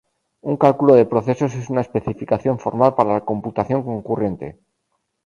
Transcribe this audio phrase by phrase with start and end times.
[0.49, 4.59] Un cálculo de procesos es una Especificación formal para la Computación concurrente.